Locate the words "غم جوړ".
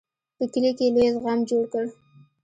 1.23-1.63